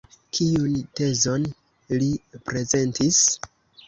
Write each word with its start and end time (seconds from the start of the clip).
Kiun 0.35 0.77
tezon 0.99 1.45
li 1.97 2.07
prezentis? 2.47 3.21